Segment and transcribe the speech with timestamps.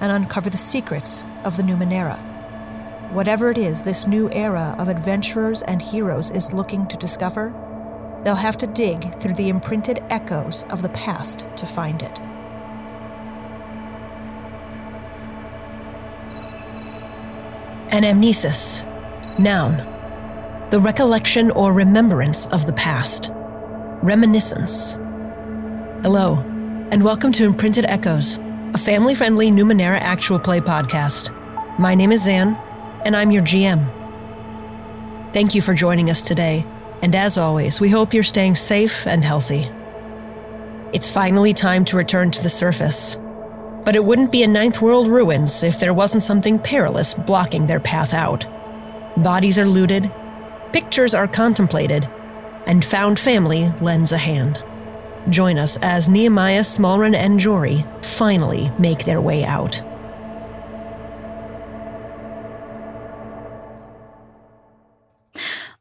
[0.00, 2.18] and uncover the secrets of the Numenera.
[3.12, 7.52] Whatever it is this new era of adventurers and heroes is looking to discover,
[8.24, 12.20] they'll have to dig through the imprinted echoes of the past to find it.
[17.90, 18.84] Anamnesis.
[19.38, 19.76] Noun.
[20.70, 23.30] The recollection or remembrance of the past.
[24.02, 24.94] Reminiscence.
[26.02, 26.38] Hello,
[26.90, 28.38] and welcome to Imprinted Echoes,
[28.74, 31.30] a family friendly Numenera actual play podcast.
[31.78, 32.56] My name is Zan,
[33.04, 33.88] and I'm your GM.
[35.32, 36.66] Thank you for joining us today,
[37.00, 39.70] and as always, we hope you're staying safe and healthy.
[40.92, 43.16] It's finally time to return to the surface.
[43.84, 47.80] But it wouldn't be a Ninth World ruins if there wasn't something perilous blocking their
[47.80, 48.44] path out.
[49.22, 50.10] Bodies are looted,
[50.72, 52.08] pictures are contemplated,
[52.66, 54.60] and found family lends a hand.
[55.30, 59.80] Join us as Nehemiah, Smalren, and Jhori finally make their way out.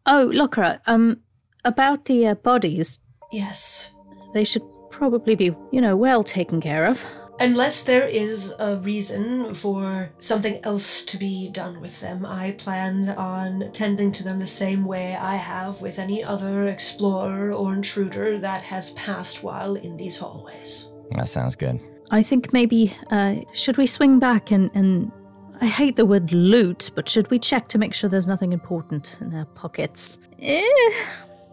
[0.05, 1.19] Oh, Lokra, um,
[1.63, 2.99] about the uh, bodies,
[3.31, 3.95] Yes.
[4.33, 7.03] they should probably be, you know, well taken care of.
[7.43, 13.09] Unless there is a reason for something else to be done with them, I plan
[13.09, 18.39] on tending to them the same way I have with any other explorer or intruder
[18.39, 20.89] that has passed while in these hallways.
[21.17, 21.81] That sounds good.
[22.11, 25.11] I think maybe, uh, should we swing back and, and
[25.59, 29.17] I hate the word loot, but should we check to make sure there's nothing important
[29.19, 30.17] in their pockets?
[30.39, 30.63] Eh.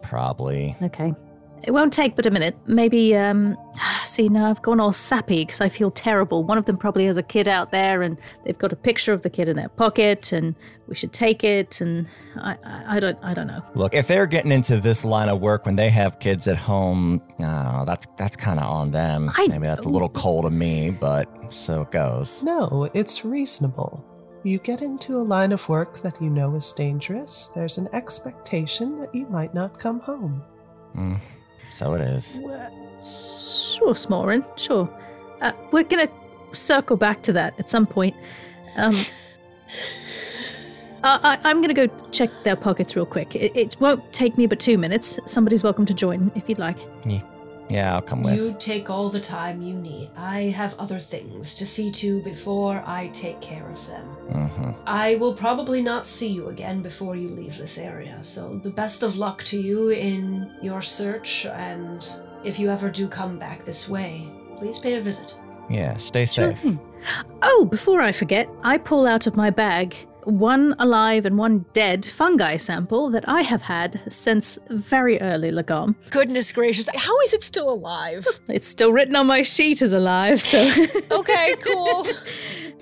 [0.03, 0.73] Probably.
[0.81, 1.13] Okay.
[1.63, 2.57] It won't take but a minute.
[2.65, 3.57] Maybe, um,
[4.03, 6.43] see, now I've gone all sappy because I feel terrible.
[6.43, 9.21] One of them probably has a kid out there and they've got a picture of
[9.21, 10.55] the kid in their pocket and
[10.87, 12.07] we should take it and
[12.37, 13.63] I, I, I don't, I don't know.
[13.75, 17.21] Look, if they're getting into this line of work when they have kids at home,
[17.39, 19.31] I don't know, that's that's kind of on them.
[19.35, 22.43] I Maybe that's a little cold of me, but so it goes.
[22.43, 24.05] No, it's reasonable.
[24.43, 28.97] You get into a line of work that you know is dangerous, there's an expectation
[28.99, 30.43] that you might not come home.
[30.95, 31.19] Mm,
[31.71, 32.39] so it is.
[33.75, 34.89] Sure, Smalren, sure.
[35.41, 36.09] Uh, we're gonna
[36.53, 38.15] circle back to that at some point.
[38.77, 38.93] Um,
[41.03, 43.35] I, I, I'm gonna go check their pockets real quick.
[43.35, 45.19] It, it won't take me but two minutes.
[45.25, 46.77] Somebody's welcome to join if you'd like.
[47.05, 47.21] Yeah,
[47.79, 48.35] I'll come with.
[48.37, 50.09] You take all the time you need.
[50.17, 54.05] I have other things to see to before I take care of them.
[54.05, 58.69] hmm I will probably not see you again before you leave this area, so the
[58.69, 62.07] best of luck to you in your search, and
[62.43, 64.27] if you ever do come back this way,
[64.57, 65.35] please pay a visit.
[65.69, 66.59] Yeah, stay safe.
[66.59, 66.79] thing.
[67.41, 69.95] Oh, before I forget, I pull out of my bag
[70.25, 75.95] one alive and one dead fungi sample that I have had since very early Lagom.
[76.09, 78.27] Goodness gracious, how is it still alive?
[78.51, 80.85] It's still written on my sheet as alive, so.
[81.11, 82.05] okay, cool.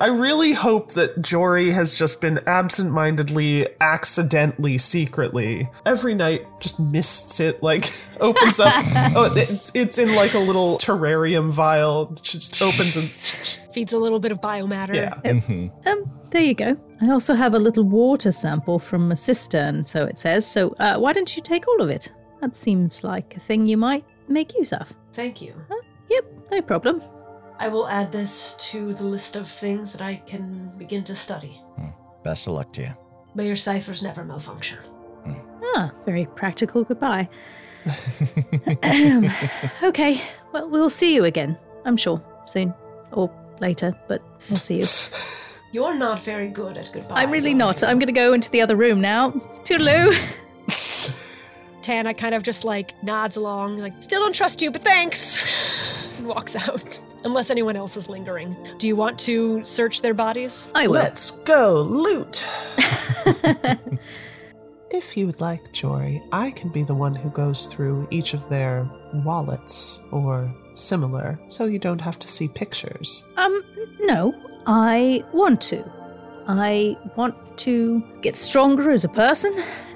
[0.02, 6.80] I really hope that Jhori has just been absent mindedly, accidentally, secretly, every night just
[6.80, 8.74] mists it, like opens up.
[9.16, 13.59] oh, it's, it's in like a little terrarium vial, just opens and.
[13.72, 14.96] Feeds a little bit of biomatter.
[14.96, 15.40] Yeah.
[15.40, 16.76] hmm Um, there you go.
[17.02, 20.46] I also have a little water sample from a cistern, so it says.
[20.46, 22.12] So uh, why don't you take all of it?
[22.42, 24.92] That seems like a thing you might make use of.
[25.14, 25.54] Thank you.
[26.10, 27.02] Yep, no problem.
[27.60, 31.62] I will add this to the list of things that I can begin to study.
[32.24, 32.94] Best of luck to you.
[33.36, 34.80] May your ciphers never malfunction.
[35.76, 37.30] Ah, very practical goodbye.
[38.84, 39.30] Ahem.
[39.84, 40.22] okay,
[40.54, 42.74] well, we'll see you again, I'm sure, soon.
[43.12, 43.30] Or
[43.62, 44.86] later, but we'll see you.
[45.72, 47.12] You're not very good at goodbyes.
[47.16, 47.82] I'm really not.
[47.82, 47.88] you?
[47.88, 49.32] I'm gonna go into the other room now.
[49.64, 50.16] Toodaloo!
[51.82, 56.28] Tana kind of just like nods along, like, still don't trust you, but thanks, and
[56.28, 57.02] walks out.
[57.24, 58.56] Unless anyone else is lingering.
[58.78, 60.68] Do you want to search their bodies?
[60.74, 60.94] I will.
[60.94, 62.46] Let's go loot!
[64.92, 68.48] if you would like, Jhori, I can be the one who goes through each of
[68.50, 73.24] their wallets or similar, so you don't have to see pictures.
[73.38, 73.64] Um,
[74.02, 74.34] no,
[74.66, 75.84] I want to.
[76.48, 79.54] I want to get stronger as a person,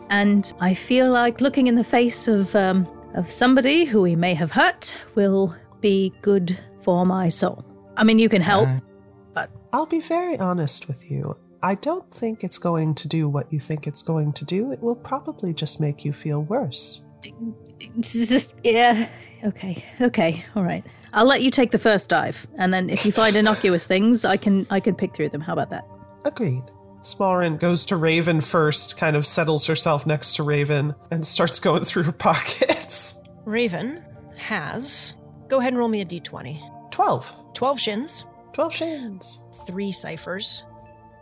[0.09, 4.33] and I feel like looking in the face of um, of somebody who we may
[4.33, 7.65] have hurt will be good for my soul.
[7.97, 8.79] I mean, you can help, Uh,
[9.33, 11.35] but I'll be very honest with you.
[11.61, 14.71] I don't think it's going to do what you think it's going to do.
[14.73, 17.05] It will probably just make you feel worse.
[17.97, 19.09] It's just yeah.
[19.43, 19.83] Okay.
[20.01, 20.45] Okay.
[20.55, 20.83] All right.
[21.13, 24.37] I'll let you take the first dive, and then if you find innocuous things, I
[24.37, 25.41] can I can pick through them.
[25.41, 25.85] How about that?
[26.25, 26.63] Agreed.
[27.01, 31.83] Smalren goes to Raven first, kind of settles herself next to Raven, and starts going
[31.83, 33.21] through her pockets.
[33.45, 34.01] Raven
[34.37, 35.13] has.
[35.49, 36.91] Go ahead and roll me a d20.
[36.91, 37.53] 12.
[37.53, 39.41] 12 shins, 12 shins.
[39.67, 40.63] three ciphers,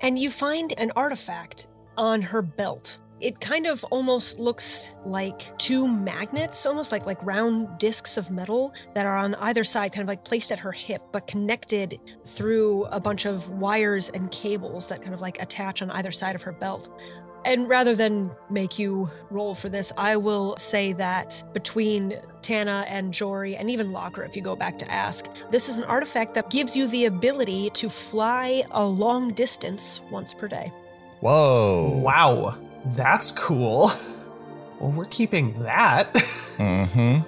[0.02, 1.68] and you find an artifact
[1.98, 3.00] on her belt.
[3.22, 8.74] It kind of almost looks like two magnets, almost like like round discs of metal
[8.96, 12.86] that are on either side, kind of like placed at her hip, but connected through
[12.86, 16.42] a bunch of wires and cables that kind of like attach on either side of
[16.42, 16.90] her belt.
[17.46, 23.14] And rather than make you roll for this, I will say that between Tana and
[23.14, 26.50] Jhori, and even Locker, if you go back to ask, this is an artifact that
[26.50, 30.72] gives you the ability to fly a long distance once per day.
[31.20, 32.00] Whoa.
[32.04, 32.58] Wow.
[32.86, 33.92] That's cool.
[34.80, 36.14] Well, we're keeping that.
[36.62, 37.22] Mm-hmm.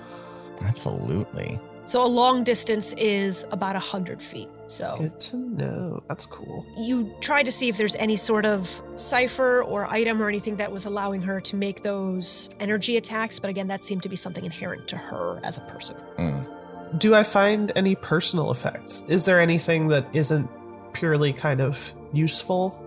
[0.65, 1.59] Absolutely.
[1.85, 4.47] So a long distance is about a 100 feet.
[4.67, 6.03] So Good to know.
[6.07, 6.65] That's cool.
[6.77, 10.71] you tried to see if there's any sort of cipher or item or anything that
[10.71, 14.45] was allowing her to make those energy attacks, but again, that seemed to be something
[14.45, 15.97] inherent to her as a person.
[16.17, 16.99] Mm.
[16.99, 19.03] Do I find any personal effects?
[19.07, 20.47] Is there anything that isn't
[20.93, 22.79] purely kind of useful?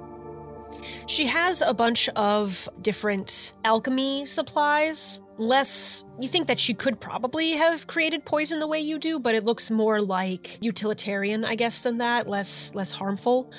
[1.06, 5.20] She has a bunch of different alchemy supplies.
[5.38, 9.34] Less, you think that she could probably have created poison the way you do, but
[9.34, 12.28] it looks more like utilitarian, I guess, than that.
[12.28, 13.50] Less, less harmful.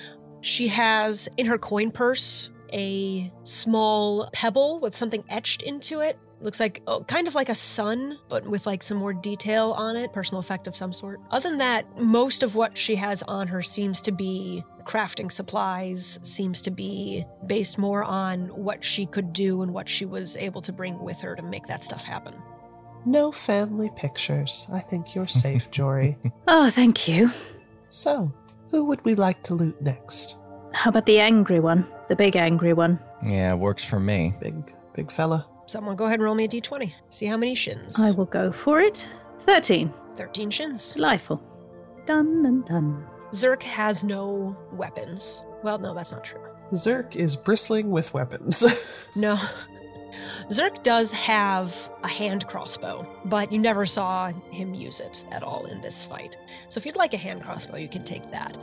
[0.41, 6.17] She has in her coin purse a small pebble with something etched into it.
[6.39, 9.95] Looks like oh, kind of like a sun, but with like some more detail on
[9.95, 11.19] it, personal effect of some sort.
[11.31, 16.19] Other than that, most of what she has on her seems to be crafting supplies,
[16.23, 20.61] seems to be based more on what she could do and what she was able
[20.61, 22.33] to bring with her to make that stuff happen.
[23.05, 24.67] No family pictures.
[24.73, 26.15] I think you're safe, Jhori.
[26.47, 27.31] Oh, thank you.
[27.89, 28.33] so,
[28.71, 30.37] who would we like to loot next?
[30.73, 31.85] How about the angry one?
[32.09, 32.99] The big angry one.
[33.23, 34.33] Yeah, works for me.
[34.41, 35.45] Big, big fella.
[35.65, 36.93] Someone go ahead and roll me a d20.
[37.09, 37.99] See how many shins.
[37.99, 39.05] I will go for it.
[39.45, 39.93] 13.
[40.15, 40.93] 13 shins.
[40.93, 41.41] Delightful.
[42.05, 43.05] Done and done.
[43.31, 45.43] Zerk has no weapons.
[45.63, 46.41] Well, no, that's not true.
[46.73, 48.63] Zerk is bristling with weapons.
[49.15, 49.35] No.
[50.49, 55.65] Zerk does have a hand crossbow, but you never saw him use it at all
[55.65, 56.37] in this fight.
[56.69, 58.57] So if you'd like a hand crossbow, you can take that.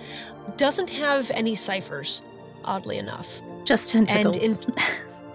[0.56, 2.22] Doesn't have any ciphers,
[2.64, 3.42] oddly enough.
[3.64, 4.36] Just tentacles.
[4.36, 4.84] And in,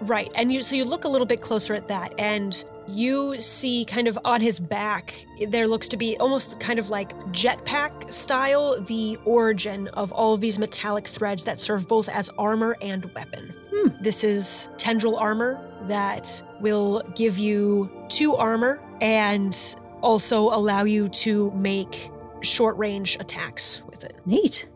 [0.06, 3.84] right, and you so you look a little bit closer at that, and you see
[3.84, 8.80] kind of on his back there looks to be almost kind of like jetpack style
[8.82, 13.54] the origin of all of these metallic threads that serve both as armor and weapon.
[14.02, 15.58] This is tendril armor
[15.88, 19.56] that will give you two armor and
[20.02, 22.10] also allow you to make
[22.42, 24.14] short range attacks with it.
[24.26, 24.68] Neat.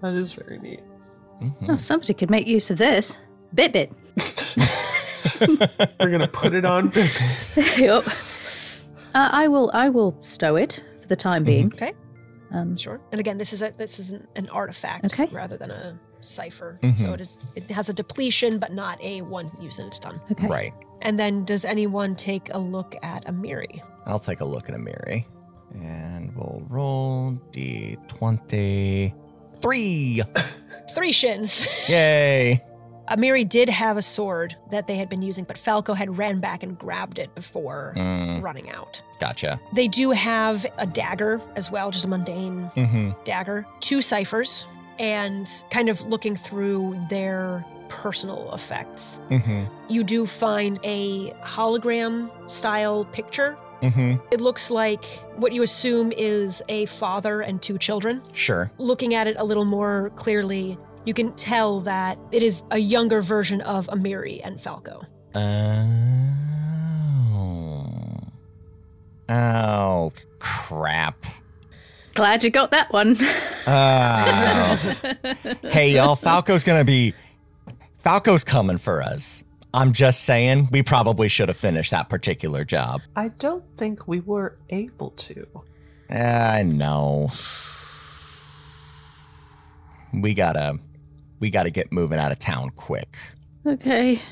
[0.00, 0.80] that is very neat.
[1.40, 1.68] Mhm.
[1.70, 3.16] Oh, somebody could make use of this.
[3.54, 3.92] Bit bit.
[6.00, 7.78] We're gonna put it on Bippin.
[7.78, 8.06] yup.
[9.14, 9.70] Uh, I will.
[9.74, 11.66] I will stow it for the time being.
[11.72, 11.92] Okay.
[12.50, 13.00] Um, Sure.
[13.12, 15.26] And again, this is a this is an, an artifact Okay.
[15.32, 16.78] rather than a cipher.
[16.82, 17.00] Mhm.
[17.00, 20.20] So it is it has a depletion, but not a one use and it's done.
[20.32, 20.46] okay.
[20.46, 20.72] Right.
[21.02, 23.82] And then does anyone take a look at Amiri?
[24.06, 25.24] I'll take a look at Amiri.
[25.74, 29.14] And we'll roll D20.
[29.60, 30.22] Three!
[30.94, 31.88] Three shins.
[31.88, 32.60] Yay!
[33.10, 36.62] Amiri did have a sword that they had been using, but Falco had ran back
[36.62, 39.02] and grabbed it before Mm, running out.
[39.18, 39.60] gotcha.
[39.74, 43.10] They do have a dagger as well, just a mundane Mm-hmm.
[43.24, 44.66] dagger, two ciphers,
[44.98, 49.20] and kind of looking through their personal effects.
[49.30, 49.64] Mm-hmm.
[49.92, 53.56] You do find a hologram style picture.
[53.82, 54.14] Mm-hmm.
[54.30, 55.04] It looks like
[55.36, 58.22] what you assume is a father and two children.
[58.32, 58.70] Sure.
[58.78, 63.20] Looking at it a little more clearly, you can tell that it is a younger
[63.20, 65.02] version of Amiri and Falco.
[65.34, 65.98] Oh.
[69.28, 71.24] Oh, crap.
[72.14, 73.16] Glad you got that one.
[73.66, 74.94] Oh.
[75.70, 77.14] hey, y'all, Falco's gonna be.
[77.98, 79.44] Falco's coming for us.
[79.72, 83.00] I'm just saying, we probably should have finished that particular job.
[83.16, 85.46] I don't think we were able to.
[86.10, 87.30] Ah, I know.
[90.12, 90.78] We gotta.
[91.42, 93.16] We gotta get moving out of town quick.
[93.66, 94.22] okay.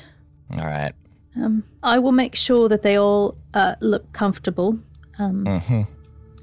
[0.53, 0.93] All right.
[1.35, 4.79] Um, I will make sure that they all uh, look comfortable
[5.19, 5.81] um, Mm-hmm.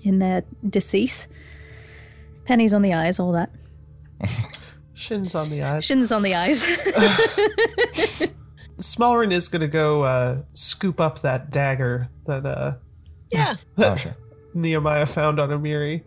[0.03, 1.27] in their decease.
[2.45, 3.51] Pennies on the eyes, all that.
[4.95, 5.87] Shins on the eyes.
[5.87, 6.63] Shins on the eyes.
[8.79, 12.75] Smalren is gonna go uh, scoop up that dagger that uh,
[13.31, 13.55] Yeah.
[13.79, 14.15] Oh, sure.
[14.55, 16.03] Nehemiah found on Amiri.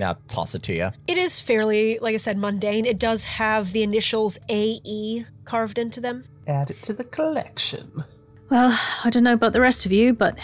[0.00, 0.90] Yeah, toss it to you.
[1.06, 2.86] It is fairly, like I said, mundane.
[2.86, 6.24] It does have the initials AE carved into them.
[6.46, 8.02] Add it to the collection.
[8.48, 8.72] well,
[9.04, 10.38] I don't know about the rest of you, but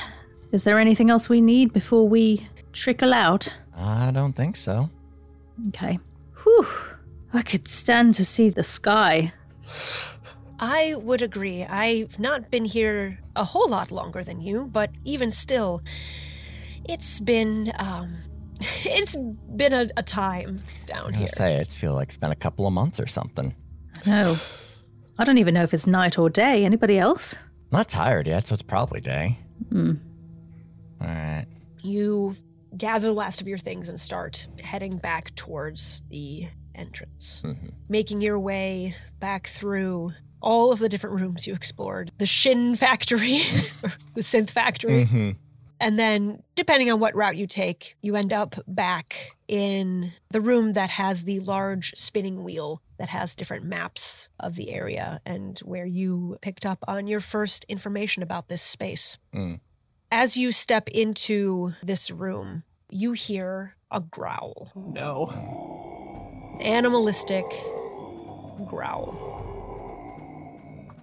[0.53, 3.49] is there anything else we need before we trickle out?
[3.75, 4.91] I don't think so.
[5.69, 5.99] Okay.
[6.43, 6.67] Whew.
[7.33, 9.33] I could stand to see the sky.
[10.61, 11.65] I would agree.
[11.65, 15.81] I've not been here a whole lot longer than you, but even still,
[16.85, 18.19] it's been um
[18.85, 19.17] it's
[19.57, 21.27] been a, a time down I here.
[21.27, 23.55] say it's feel like it's been a couple of months or something.
[24.07, 24.35] No.
[25.19, 26.65] I don't even know if it's night or day.
[26.65, 27.35] Anybody else?
[27.73, 29.39] Not tired yet, so it's probably day.
[29.71, 29.93] Hmm.
[31.01, 31.47] All right.
[31.83, 32.35] You
[32.77, 37.69] gather the last of your things and start heading back towards the entrance, mm-hmm.
[37.89, 43.39] making your way back through all of the different rooms you explored the Shin factory,
[44.15, 45.05] the synth factory.
[45.07, 45.31] Mm-hmm.
[45.79, 50.73] And then, depending on what route you take, you end up back in the room
[50.73, 55.85] that has the large spinning wheel that has different maps of the area and where
[55.85, 59.19] you picked up on your first information about this space.
[59.35, 59.61] Mm.
[60.11, 65.27] As you step into this room, you hear a growl, No.
[66.63, 67.45] animalistic
[68.67, 69.15] growl.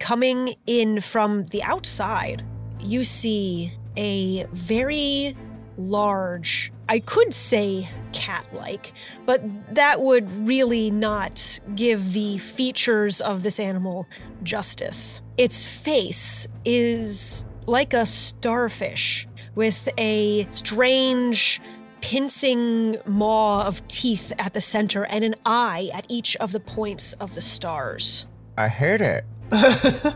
[0.00, 2.42] Coming in from the outside,
[2.80, 5.36] you see a very
[5.76, 8.92] large, I could say cat like,
[9.26, 9.42] but
[9.74, 14.06] that would really not give the features of this animal
[14.42, 15.22] justice.
[15.36, 21.60] Its face is like a starfish with a strange
[22.00, 27.14] pincing maw of teeth at the center and an eye at each of the points
[27.14, 28.26] of the stars.
[28.58, 29.24] I heard it.
[29.52, 30.14] I,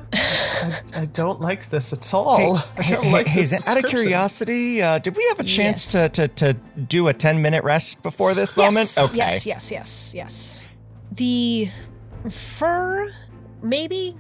[0.97, 2.56] I don't like this at all.
[2.76, 3.68] I don't hey, like hey, this.
[3.68, 6.11] out of curiosity, uh, did we have a chance Yes.
[6.12, 8.76] to, to, to do a 10 minute rest before this moment?
[8.76, 9.16] Yes, Okay.
[9.16, 10.64] yes, yes, yes, yes.
[11.12, 11.68] The
[12.28, 13.12] fur,
[13.62, 14.14] maybe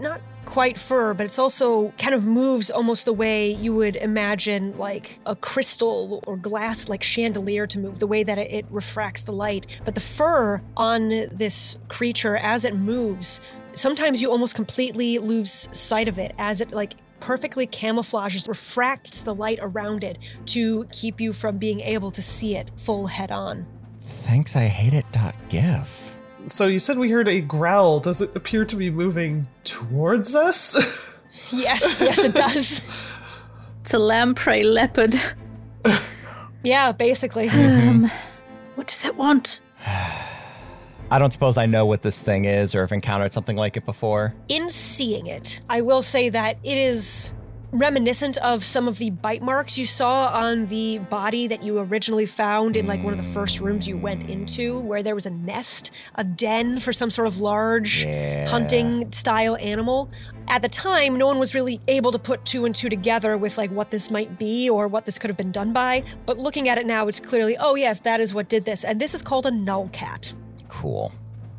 [0.00, 4.76] not quite fur, but it's also kind of moves almost the way you would imagine
[4.78, 9.22] like a crystal or glass like chandelier to move, the way that it, it refracts
[9.22, 9.66] the light.
[9.84, 13.40] But the fur on this creature as it moves,
[13.78, 19.34] sometimes you almost completely lose sight of it as it like perfectly camouflages, refracts the
[19.34, 23.66] light around it to keep you from being able to see it full head on.
[24.00, 25.04] Thanks, I hate it.
[25.12, 26.18] Dot gif.
[26.44, 28.00] So you said we heard a growl.
[28.00, 31.14] Does it appear to be moving towards us?
[31.50, 33.16] Yes, yes, it does.
[33.80, 35.14] It's a lamprey leopard.
[36.62, 37.48] Yeah, basically.
[37.48, 38.10] Um,
[38.74, 39.60] what does it want?
[41.10, 43.86] I don't suppose I know what this thing is or have encountered something like it
[43.86, 44.34] before.
[44.48, 47.32] In seeing it, I will say that it is
[47.70, 52.24] reminiscent of some of the bite marks you saw on the body that you originally
[52.26, 55.30] found in like one of the first rooms you went into where there was a
[55.30, 58.04] nest, a den for some sort of large
[58.48, 60.10] hunting style animal.
[60.46, 63.56] At the time, no one was really able to put two and two together with
[63.56, 66.68] like what this might be or what this could have been done by, but looking
[66.68, 68.84] at it now it's clearly, oh yes, that is what did this.
[68.84, 70.34] And this is called a null cat.
[70.78, 71.12] Cool.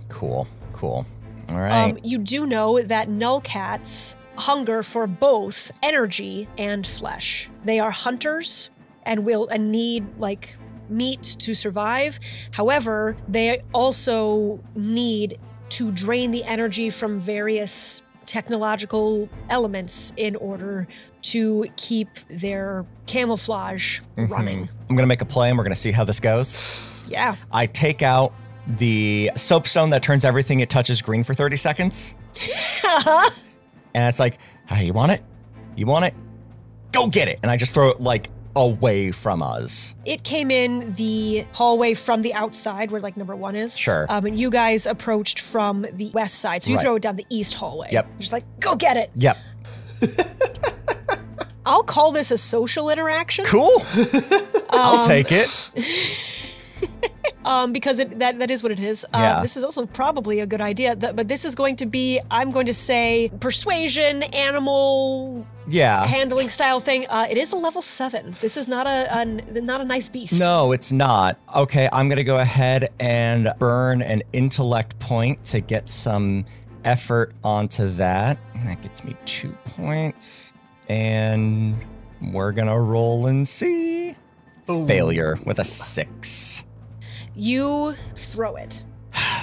[0.08, 0.48] Cool.
[0.72, 1.06] Cool.
[1.50, 1.92] All right.
[1.92, 7.50] Um, you do know that null cats hunger for both energy and flesh.
[7.66, 8.72] They are hunters
[9.04, 10.56] and will and need like
[10.88, 12.18] meat to survive.
[12.52, 15.38] However, they also need
[15.70, 20.88] to drain the energy from various technological elements in order
[21.24, 24.70] to keep their camouflage running.
[24.90, 27.04] I'm going to make a play and we're going to see how this goes.
[27.10, 27.36] Yeah.
[27.52, 28.34] I take out
[28.78, 32.16] the soapstone that turns everything it touches green for 30 seconds.
[33.94, 35.22] and it's like, hey, you want it?
[35.76, 36.14] You want it?
[36.92, 37.40] Go get it.
[37.42, 39.96] And I just throw it like away from us.
[40.06, 43.78] It came in the hallway from the outside where like number one is.
[43.78, 44.06] Sure.
[44.10, 46.64] Um, and you guys approached from the west side.
[46.64, 46.84] So you Right.
[46.84, 47.90] throw it down the east hallway.
[47.92, 48.08] Yep.
[48.12, 49.12] You're just like, go get it.
[49.16, 49.38] Yep.
[51.66, 53.46] I'll call this a social interaction.
[53.46, 53.84] Cool.
[54.72, 55.72] I'll take it.
[57.46, 59.06] Um, because it, that that is what it is.
[59.06, 59.42] Uh, Yeah.
[59.42, 60.94] This is also probably a good idea.
[60.96, 66.06] Th- but this is going to be, I'm going to say, persuasion, animal Yeah.
[66.06, 67.08] handling style thing.
[67.10, 68.36] Uh, it is a level seven.
[68.42, 69.26] This is not a, a
[69.62, 70.40] not a nice beast.
[70.40, 71.40] No, it's not.
[71.56, 76.46] Okay, I'm going to go ahead and burn an intellect point to get some
[76.84, 78.38] effort onto that.
[78.66, 80.52] That gets me two points.
[80.90, 81.78] And
[82.34, 84.16] we're going to roll and see.
[84.68, 86.64] Failure with a six.
[87.36, 88.84] You throw it,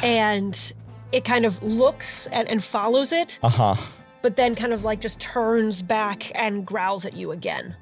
[0.02, 0.72] and
[1.12, 3.74] it kind of looks and, and follows it, Uh huh.
[4.22, 7.76] but then kind of like just turns back and growls at you again.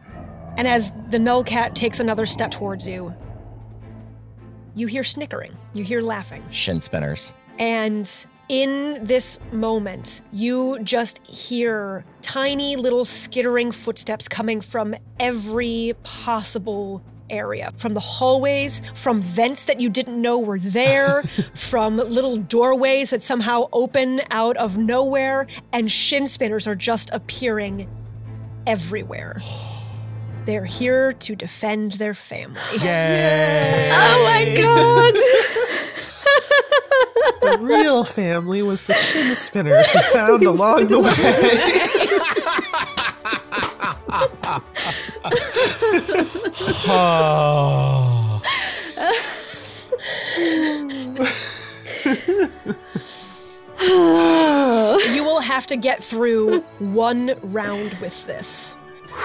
[0.56, 3.12] And as the null cat takes another step towards you,
[4.76, 6.44] you hear snickering, you hear laughing.
[6.50, 7.32] Shin spinners.
[7.58, 8.08] And
[8.48, 17.72] in this moment, you just hear tiny little skittering footsteps coming from every possible area
[17.76, 21.22] from the hallways, from vents that you didn't know were there,
[21.54, 27.88] from little doorways that somehow open out of nowhere, and shin spinners are just appearing
[28.66, 29.40] everywhere.
[30.44, 32.60] They're here to defend their family.
[32.78, 33.90] Yay!
[33.92, 35.14] Oh my god!
[37.40, 42.03] The real family was the shin spinners we found along the way.
[46.86, 48.42] Oh.
[55.14, 58.76] You will have to get through one round with this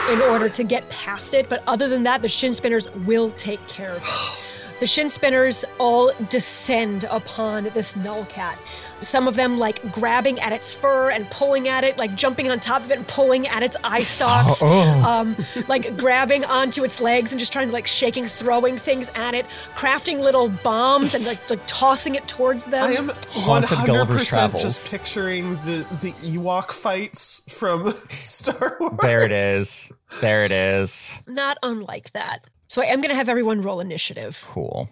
[0.10, 3.66] in order to get past it, but other than that, the shin spinners will take
[3.68, 4.40] care of it.
[4.80, 8.58] The shin spinners all descend upon this null cat.
[9.02, 12.60] Some of them like grabbing at its fur and pulling at it, like jumping on
[12.60, 15.36] top of it and pulling at its eye stalks, um,
[15.68, 19.46] like grabbing onto its legs and just trying to like shaking, throwing things at it,
[19.76, 22.86] crafting little bombs and like, like tossing it towards them.
[22.86, 24.64] I am Haunted Gulliver's 100% Travels.
[24.64, 28.94] just picturing the, the Ewok fights from Star Wars.
[29.02, 29.92] There it is.
[30.22, 31.20] There it is.
[31.28, 32.50] Not unlike that.
[32.70, 34.46] So I am going to have everyone roll initiative.
[34.48, 34.90] Cool.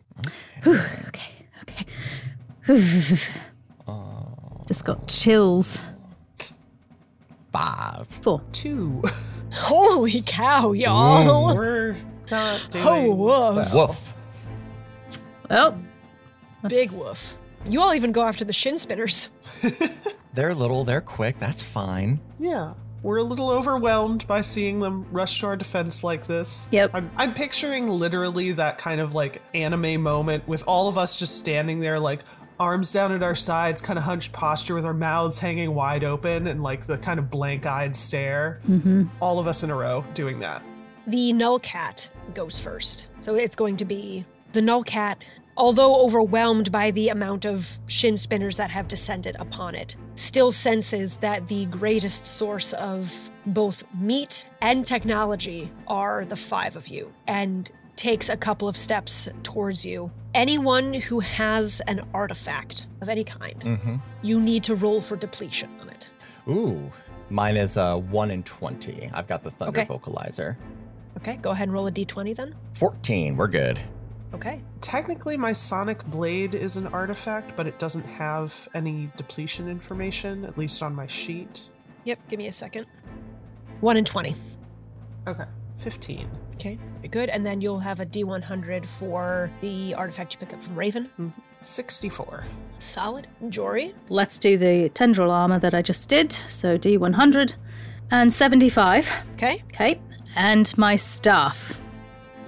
[0.66, 1.32] okay,
[1.62, 3.18] okay.
[4.68, 5.80] Just got chills.
[7.54, 8.08] Five.
[8.08, 8.42] Four.
[8.52, 9.02] Two.
[9.54, 11.56] Holy cow, y'all.
[11.56, 11.98] We're
[12.30, 13.74] not doing Oh, woof.
[13.74, 14.14] Woof.
[15.50, 15.80] Well,
[16.68, 17.38] Big woof.
[17.66, 19.30] You all even go after the shin spinners.
[20.34, 22.20] They're little, they're quick, that's fine.
[22.40, 22.74] Yeah.
[23.08, 26.68] We're a little overwhelmed by seeing them rush to our defense like this.
[26.72, 26.92] Yep.
[26.94, 31.38] I'm, I'm picturing literally that kind of like anime moment with all of us just
[31.38, 32.20] standing there, like
[32.60, 36.48] arms down at our sides, kind of hunched posture with our mouths hanging wide open
[36.48, 38.60] and like the kind of blank eyed stare.
[38.68, 39.06] Mm-hmm.
[39.22, 40.62] All of us in a row doing that.
[41.08, 43.08] The null cat goes first.
[43.22, 48.18] So it's going to be the null cat, although overwhelmed by the amount of shin
[48.18, 54.50] spinners that have descended upon it, still senses that the greatest source of both meat
[54.62, 60.12] and technology are the five of you, and takes a couple of steps towards you.
[60.34, 65.90] Anyone who has an artifact of any kind, you need to roll for depletion on
[65.90, 66.10] it.
[66.50, 66.92] Ooh.
[67.30, 69.10] Mine is uh, 1 in 20.
[69.14, 69.88] I've got the Thunder Okay.
[69.94, 70.56] Vocalizer.
[71.18, 72.56] Okay, go ahead and roll a d20 then.
[72.74, 73.36] 14.
[73.36, 73.80] We're good.
[74.38, 74.62] Okay.
[74.82, 80.60] Technically, my Sonic Blade is an artifact, but it doesn't have any depletion information, at
[80.60, 81.72] least on my sheet.
[82.04, 82.86] Yep, give me a second.
[83.82, 84.36] 1 in 20.
[85.28, 85.46] Okay.
[85.78, 86.30] 15.
[86.54, 87.30] Okay, very good.
[87.30, 91.06] And then you'll have a D100 for the artifact you pick up from Raven.
[91.20, 91.30] Mm-hmm.
[91.62, 92.46] 64.
[92.78, 93.28] Solid.
[93.46, 93.96] Jhori.
[94.10, 96.32] let's do the tendril armor that I just did.
[96.48, 97.56] So D100
[98.12, 99.10] and 75.
[99.34, 99.64] Okay.
[99.74, 100.00] Okay.
[100.36, 101.80] And my staff.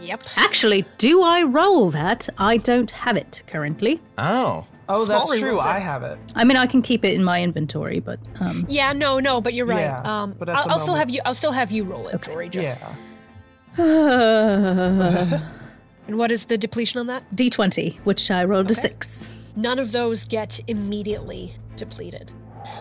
[0.02, 0.24] Yep.
[0.36, 2.30] Actually, do I roll that?
[2.38, 4.02] I don't have it currently.
[4.18, 4.66] Oh.
[4.92, 5.60] Oh, that's Smaller true.
[5.60, 6.18] I have it.
[6.34, 9.54] I mean, I can keep it in my inventory, but um, Yeah, no, no, but
[9.54, 9.82] you're right.
[9.82, 11.22] Yeah, um, but I'll, I'll still have you.
[11.26, 12.50] I'll still have you roll it, Jhori.
[12.50, 12.80] Just.
[13.78, 15.40] Yeah.
[16.10, 17.24] And what is the depletion on that?
[17.36, 19.30] D20, which I rolled a six.
[19.56, 22.32] None of those get immediately depleted.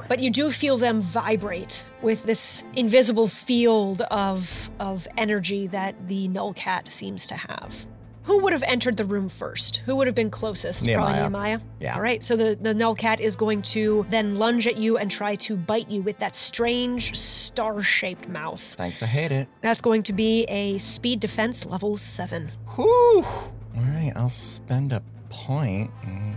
[0.08, 6.28] But you do feel them vibrate with this invisible field of of energy that the
[6.28, 7.86] null cat seems to have.
[8.24, 9.76] Who would have entered the room first?
[9.86, 10.84] Who would have been closest?
[10.84, 11.20] Probably Nehemiah.
[11.22, 11.60] Nehemiah.
[11.80, 11.94] Yeah.
[11.94, 12.22] All right.
[12.22, 15.56] So the, the null cat is going to then lunge at you and try to
[15.56, 18.60] bite you with that strange star shaped mouth.
[18.60, 19.48] Thanks, I hate it.
[19.62, 22.50] That's going to be a speed defense level seven.
[22.76, 23.24] Whew.
[23.24, 26.36] All right, I'll spend a point and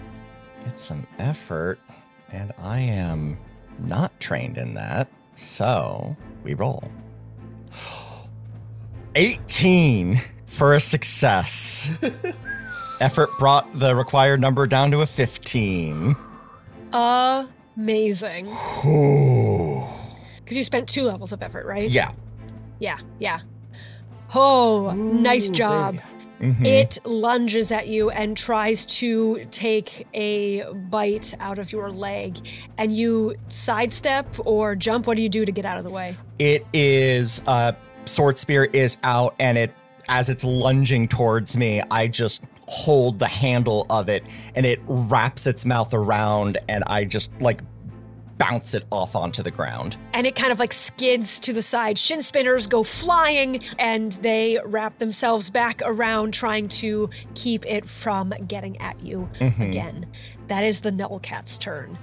[0.64, 1.78] get some effort.
[2.32, 3.38] And I am
[3.80, 5.10] not trained in that.
[5.34, 6.84] So we roll.
[9.16, 11.92] 18 for a success.
[13.02, 16.16] effort brought the required number down to a 15.
[16.94, 18.48] Amazing.
[20.44, 21.90] Because you spent two levels of effort, right?
[21.90, 22.12] Yeah.
[22.80, 23.40] Yeah, yeah.
[24.36, 25.98] Oh, nice Ooh, job.
[26.42, 26.66] Mhm.
[26.66, 32.38] It lunges at you and tries to take a bite out of your leg.
[32.78, 35.08] And you sidestep or jump.
[35.08, 36.16] What do you do to get out of the way?
[36.40, 37.74] It is uh
[38.06, 39.72] sword spear is out and it
[40.10, 44.24] as it's lunging towards me, I just hold the handle of it
[44.56, 47.62] and it wraps its mouth around and I just like
[48.42, 49.98] bounce it off onto the ground.
[50.14, 51.98] and it kind of like skids to the side.
[51.98, 58.34] Shin spinners go flying and they wrap themselves back around, trying to keep it from
[58.48, 59.62] getting at you mm-hmm.
[59.62, 60.08] again.
[60.48, 61.98] That is the Null Cat's turn.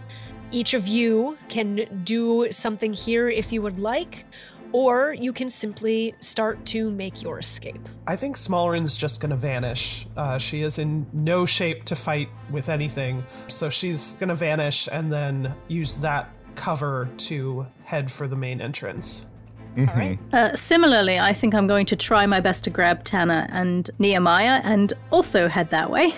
[0.51, 4.25] Each of you can do something here if you would like,
[4.73, 7.89] or you can simply start to make your escape.
[8.07, 10.07] I think Smalren's just gonna vanish.
[10.17, 15.13] Uh, she is in no shape to fight with anything, so she's gonna vanish and
[15.13, 19.27] then use that cover to head for the main entrance.
[19.79, 20.19] All right.
[20.33, 24.61] Uh, similarly, I think I'm going to try my best to grab Tana and Nehemiah
[24.65, 26.15] and also head that way.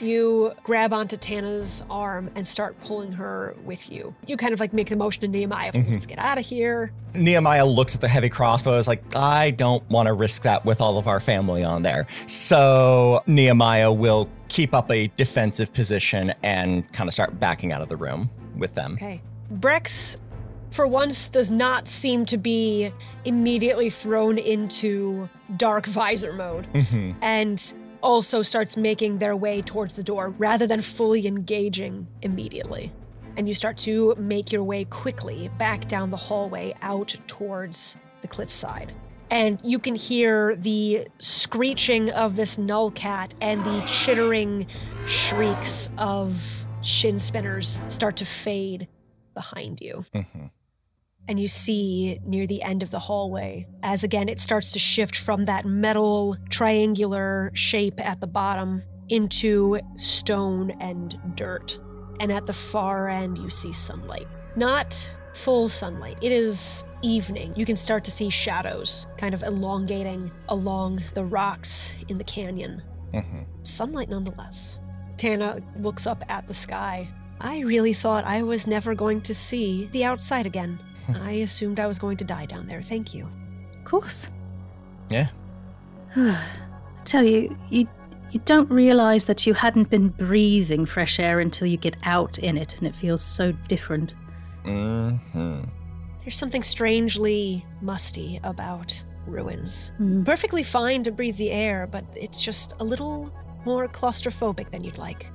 [0.00, 4.14] You grab onto Tana's arm and start pulling her with you.
[4.26, 5.92] You kind of like make the motion to Nehemiah, mm-hmm.
[5.92, 6.92] let's get out of here.
[7.14, 10.80] Nehemiah looks at the heavy crossbow is like, I don't want to risk that with
[10.80, 12.06] all of our family on there.
[12.26, 17.88] So Nehemiah will keep up a defensive position and kind of start backing out of
[17.88, 18.94] the room with them.
[18.94, 19.20] Okay.
[19.52, 20.16] Brex,
[20.70, 22.92] for once, does not seem to be
[23.24, 27.12] immediately thrown into dark visor mode mm-hmm.
[27.22, 32.92] and also starts making their way towards the door rather than fully engaging immediately.
[33.36, 38.28] And you start to make your way quickly back down the hallway out towards the
[38.28, 38.92] cliffside.
[39.30, 44.66] And you can hear the screeching of this null cat and the chittering
[45.06, 48.88] shrieks of shin spinners start to fade
[49.34, 50.04] behind you.
[50.14, 50.46] Mm-hmm.
[51.28, 55.16] And you see near the end of the hallway, as again it starts to shift
[55.16, 61.78] from that metal triangular shape at the bottom into stone and dirt.
[62.20, 64.26] And at the far end, you see sunlight.
[64.56, 67.52] Not full sunlight, it is evening.
[67.54, 72.82] You can start to see shadows kind of elongating along the rocks in the canyon.
[73.12, 73.42] Mm-hmm.
[73.62, 74.80] Sunlight nonetheless.
[75.16, 77.08] Tana looks up at the sky.
[77.40, 80.80] I really thought I was never going to see the outside again.
[81.16, 82.82] I assumed I was going to die down there.
[82.82, 83.28] Thank you.
[83.78, 84.28] Of course.
[85.08, 85.28] Yeah.
[86.16, 86.40] I
[87.04, 87.88] tell you, you
[88.30, 92.58] you don't realize that you hadn't been breathing fresh air until you get out in
[92.58, 94.14] it, and it feels so different.
[94.64, 95.62] Mm-hmm.
[96.20, 99.92] There's something strangely musty about ruins.
[100.24, 103.32] Perfectly fine to breathe the air, but it's just a little
[103.64, 105.30] more claustrophobic than you'd like.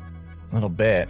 [0.51, 1.09] A little bit.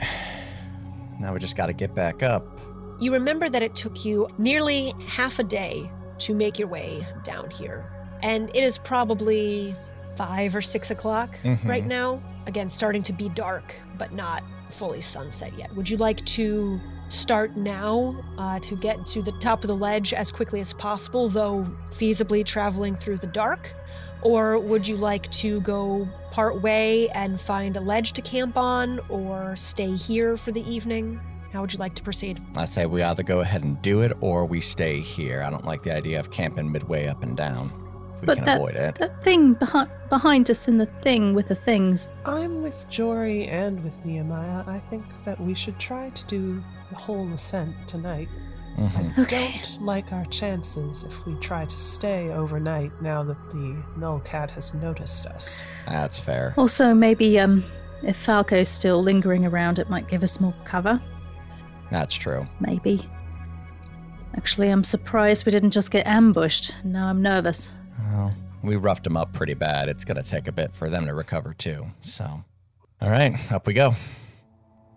[1.19, 2.59] Now we just got to get back up.
[2.99, 7.49] You remember that it took you nearly half a day to make your way down
[7.49, 7.91] here.
[8.21, 9.75] And it is probably
[10.15, 12.21] five or six o'clock right now.
[12.45, 15.73] Again, starting to be dark, but not fully sunset yet.
[15.75, 16.79] Would you like to
[17.09, 21.27] start now uh, to get to the top of the ledge as quickly as possible,
[21.29, 23.73] though feasibly traveling through the dark?
[24.21, 28.99] Or would you like to go part way and find a ledge to camp on,
[29.09, 31.19] or stay here for the evening?
[31.53, 32.41] How would you like to proceed?
[32.57, 35.43] I say we either go ahead and do it or we stay here.
[35.43, 37.71] I don't like the idea of camping midway up and down.
[38.15, 38.95] If we but can that, avoid it.
[38.95, 42.09] that thing behind behind us in the thing with the things.
[42.25, 44.63] I'm with Jhori and with Nehemiah.
[44.65, 48.29] I think that we should try to do the whole ascent tonight.
[48.79, 49.19] Mhm.
[49.19, 49.51] Okay.
[49.51, 54.49] Don't like our chances if we try to stay overnight now that the Null Cat
[54.49, 55.63] has noticed us.
[55.87, 56.55] That's fair.
[56.57, 57.63] Also, maybe um,
[58.01, 60.99] if Falco's still lingering around, it might give us more cover.
[61.91, 62.47] That's true.
[62.59, 63.07] Maybe.
[64.35, 66.73] Actually, I'm surprised we didn't just get ambushed.
[66.83, 67.69] Now I'm nervous.
[68.11, 69.89] Well, we roughed them up pretty bad.
[69.89, 71.85] It's going to take a bit for them to recover, too.
[72.01, 72.25] So,
[73.01, 73.93] all right, up we go.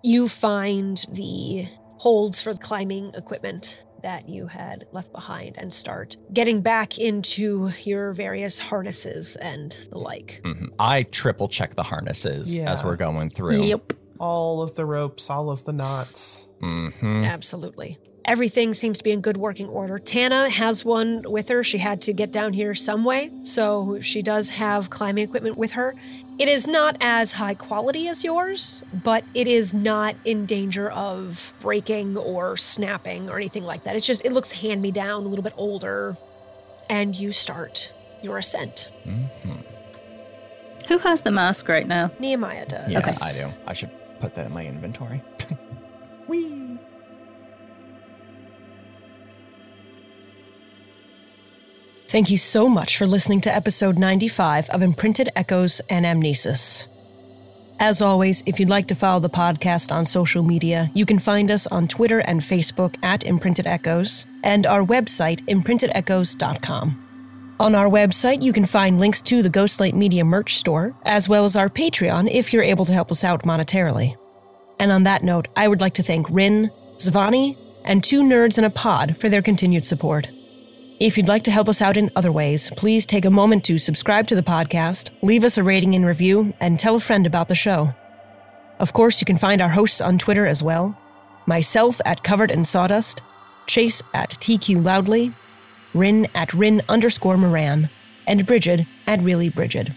[0.02, 1.66] you find the
[1.98, 7.70] holds for the climbing equipment that you had left behind and start getting back into
[7.82, 10.40] your various harnesses and the like.
[10.44, 10.68] Mhm.
[10.78, 13.62] I triple check the harnesses as we're going through.
[13.64, 13.94] Yep.
[14.18, 16.48] All of the ropes, all of the knots.
[16.60, 16.88] hmm
[17.24, 17.98] Absolutely.
[18.24, 20.00] Everything seems to be in good working order.
[20.00, 21.62] Tana has one with her.
[21.62, 25.72] She had to get down here some way, so she does have climbing equipment with
[25.72, 25.94] her.
[26.36, 31.52] It is not as high quality as yours, but it is not in danger of
[31.60, 33.94] breaking or snapping or anything like that.
[33.94, 36.16] It's just, it looks hand me down, a little bit older,
[36.90, 38.90] and you start your ascent.
[40.88, 42.10] Who has the mask right now?
[42.18, 42.90] Nehemiah does.
[42.90, 43.46] Yes, Okay.
[43.46, 43.56] I do.
[43.66, 45.22] I should put that in my inventory.
[52.08, 56.86] Thank you so much for listening to episode 95 of Imprinted Echoes and Anamnesis.
[57.80, 61.50] As always, if you'd like to follow the podcast on social media, you can find
[61.50, 67.05] us on Twitter and Facebook at Imprinted Echoes and our website, imprintedechoes.com.
[67.58, 71.46] On our website, you can find links to the Ghostlight Media merch store, as well
[71.46, 74.14] as our Patreon if you're able to help us out monetarily.
[74.78, 78.64] And on that note, I would like to thank Rin, Zvani, and two nerds in
[78.64, 80.30] a pod for their continued support.
[81.00, 83.78] If you'd like to help us out in other ways, please take a moment to
[83.78, 87.48] subscribe to the podcast, leave us a rating and review, and tell a friend about
[87.48, 87.94] the show.
[88.78, 90.98] Of course, you can find our hosts on Twitter as well
[91.46, 93.22] myself at Covered in Sawdust,
[93.66, 95.32] Chase at TQ Loudly,
[95.96, 97.90] Rin at Rin underscore Moran,
[98.26, 99.90] and Bridget at Really Bridget.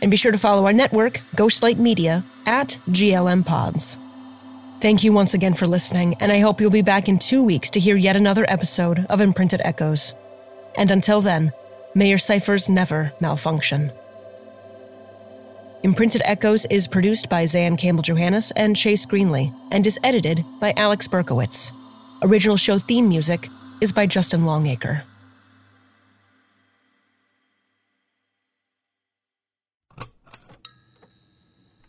[0.00, 3.98] And be sure to follow our network, Ghostlight Media, at GLM Pods.
[4.80, 7.68] Thank you once again for listening, and I hope you'll be back in two weeks
[7.70, 10.14] to hear yet another episode of Imprinted Echoes.
[10.76, 11.52] And until then,
[11.94, 13.90] may your ciphers never malfunction.
[15.82, 20.72] Imprinted Echoes is produced by Zan Campbell Johannes and Chase Greenley, and is edited by
[20.76, 21.72] Alex Berkowitz.
[22.22, 23.48] Original show theme music
[23.80, 25.02] is by Justin Longacre.